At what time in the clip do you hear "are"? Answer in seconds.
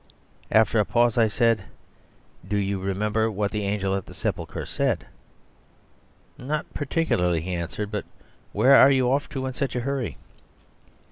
8.75-8.89